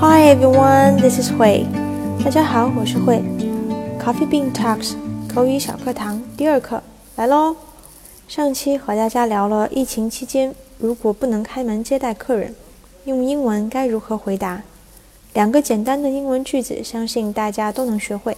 [0.00, 1.66] Hi everyone, this is Hui.
[2.24, 3.22] 大家好，我是慧。
[3.98, 4.94] Coffee Bean Talks
[5.32, 6.82] 口语小课堂第二课
[7.16, 7.56] 来喽。
[8.26, 12.54] 上期和大家聊了疫情期间，如果不能开门接待客人，
[13.04, 14.62] 用英文该如何回答？
[15.34, 18.36] 两个简单的英文句子，相信大家都能学会。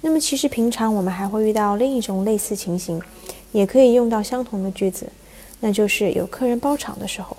[0.00, 3.02] 那么其实平常我们还会遇到另一种类似情形，
[3.50, 5.06] 也可以用到相同的句子，
[5.58, 7.36] 那就是有客人包场的时候。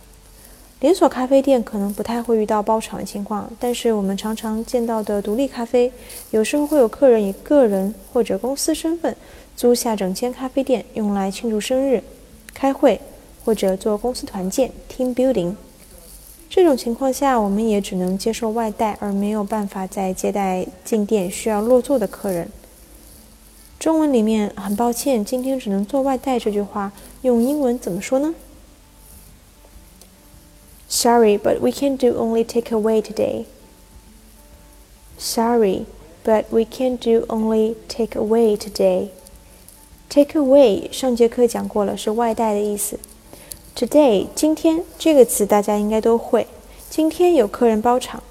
[0.81, 5.89] 连锁咖啡店可能不太会遇到包场的情况，但是我们常常见到的独立咖啡，
[6.31, 9.15] 有时候会有客人以个人或者公司身份
[9.55, 12.03] 租下整间咖啡店，用来庆祝生日、
[12.53, 12.99] 开会
[13.45, 15.55] 或者做公司团建 （team building）。
[16.55, 22.47] 这种情况下，我们也只能接受外带，而没有办法再接待进店需要落座的客人。
[23.79, 26.91] 中文里面“很抱歉，今天只能做外带”这句话，
[27.23, 28.35] 用英文怎么说呢
[30.87, 33.45] ？Sorry, but we can do only takeaway today.
[35.17, 35.85] Sorry,
[36.23, 39.07] but we can do only takeaway today.
[40.07, 42.99] Takeaway 上节课讲过了，是外带的意思。
[43.83, 46.47] Today 今天这个词大家应该都会。
[46.89, 48.23] 今天有客人包场，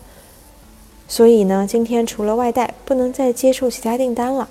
[1.06, 4.48] 所以呢，今天除了外带，不能再接受其他订单了。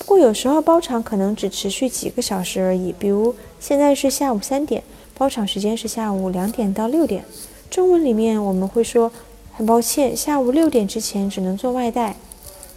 [0.00, 4.82] 不过有时候包场可能只持续几个小时而已，比如现在是下午三点。
[5.16, 7.24] 包场时间是下午两点到六点。
[7.70, 9.10] 中文里面我们会说
[9.54, 12.16] 很抱歉，下午六点之前只能做外带。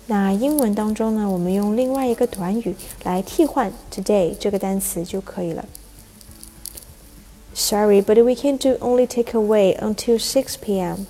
[0.08, 2.73] 那英文当中呢，我们用另外一个短语
[3.04, 5.66] 来替换 today 这个单词就可以了。
[7.58, 11.06] Sorry, but we can do only take away until 6 p.m.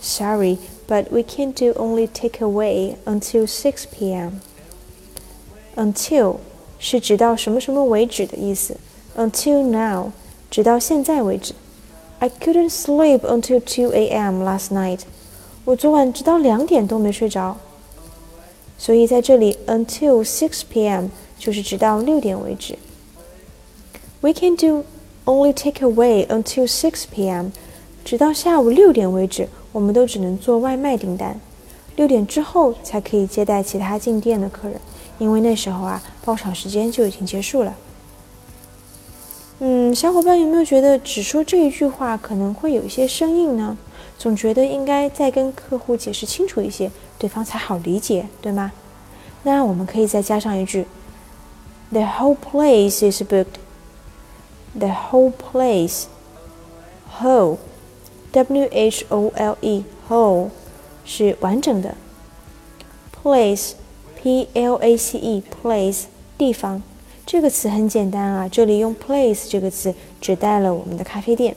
[0.00, 4.40] Sorry, but we can do only take away until 6 p.m.
[5.76, 6.36] Until
[6.78, 8.76] 是直到什么什么为止的意思。
[9.16, 10.10] until now，
[10.50, 11.54] 直到现在为止。
[12.18, 14.42] I couldn't sleep until 2 a.m.
[14.42, 15.00] last night。
[15.64, 17.58] 我昨晚直到两点都没睡着。
[18.76, 21.08] 所以在这里，until 6 p.m.
[21.38, 22.76] 就是直到六点为止。
[24.21, 24.83] We can do
[25.25, 27.51] only take away until 6 p.m.
[28.03, 31.39] 直到下午六点为止，我们都只能做外卖订单。
[31.95, 34.79] 六点之后才可以接待其他进店的客人，
[35.19, 37.75] 因为那时候啊，包场时间就已经结束了。
[39.59, 43.77] 嗯，小伙伴有没有觉得只说这一句话可能会有一些生硬呢？
[44.17, 48.71] 总觉得应该再跟客户解释清楚一些，对方才好理解，对吗？
[49.43, 50.85] 那我们可以再加上一句
[51.91, 53.45] ：The whole place is booked.
[54.78, 56.04] The whole place,
[57.20, 57.58] whole,
[58.32, 60.48] W-H-O-L-E, whole
[61.04, 61.94] 是完整的，
[63.22, 63.72] place,
[64.20, 66.04] P-L-A-C-E, place
[66.36, 66.82] 地方。
[67.26, 71.56] 这个词很简单啊，这里用 place 这个词指代了我们的咖啡店。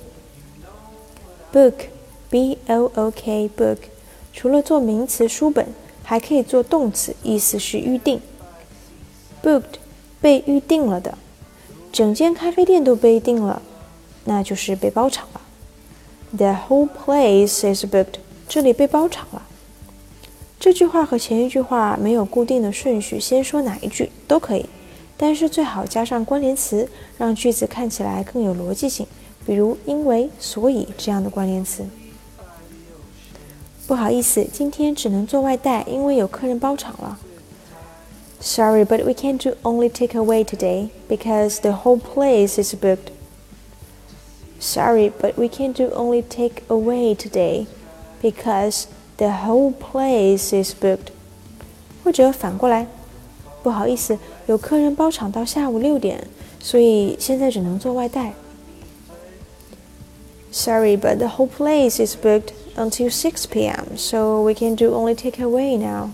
[1.52, 3.78] book，b-o-o-k，book，
[4.32, 5.68] 除了做名词书本，
[6.04, 8.22] 还可以做动词，意思是预定。
[9.44, 9.80] booked，
[10.22, 11.18] 被预定了的，
[11.93, 13.61] 整间咖啡店都被订了，
[14.25, 15.41] 那就是被包场了。
[16.35, 18.15] The whole place is booked，
[18.49, 19.43] 这里被包场了。
[20.59, 24.65] 这句话和前一句话没有固定的顺序，先说哪一句都可以。
[25.19, 26.89] 但是最好加上关联词，
[27.19, 29.07] 让句子看起来更有逻辑性，
[29.45, 31.85] 比如“因为”“所以”这样的关联词。
[33.87, 37.19] 不好意思，今天只能做外带，因为有客人包场了。
[38.42, 43.12] Sorry, but we can't do only take away today because the whole place is booked.
[44.60, 47.68] Sorry, but we can't do only take away today
[48.22, 48.88] because
[49.18, 51.12] the whole place is booked.
[52.04, 52.88] 或者反过来。
[53.64, 56.26] 不好意思，有客人包场到下午六点，
[56.60, 58.34] 所以现在只能做外带。
[60.52, 65.78] Sorry, but the whole place is booked until 6 p.m., so we can do only takeaway
[65.78, 66.12] now.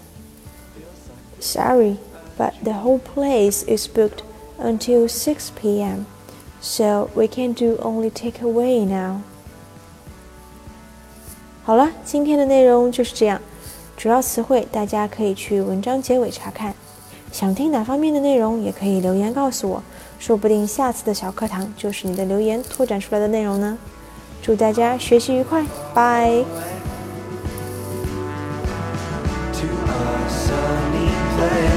[1.40, 1.98] Sorry,
[2.38, 4.24] but the whole place is booked
[4.60, 6.06] until 6 p.m.,
[6.62, 9.22] so we can do only takeaway now.
[11.64, 13.40] 好了，今天的内容就是这样，
[13.96, 16.74] 主要词汇大家可以去文章结尾查看。
[17.31, 19.84] 想听哪方面的内容，也可以留言告诉我，
[20.20, 23.78] 说不定下次的小课堂就是你的留言拓展出来的内容呢。
[24.42, 26.44] 祝大家学习愉快，拜。
[29.54, 31.77] Feels like we're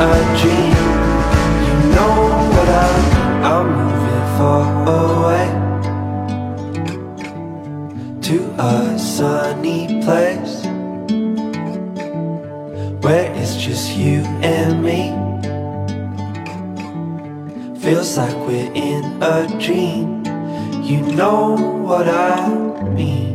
[0.00, 0.76] a dream.
[1.66, 2.14] You know
[2.54, 2.90] what I,
[3.52, 4.64] I'm moving far
[4.98, 5.46] away
[8.22, 10.64] to a sunny place
[13.04, 15.12] where it's just you and me.
[17.80, 20.24] Feels like we're in a dream.
[20.82, 21.54] You know
[21.84, 22.48] what I
[22.94, 23.33] mean.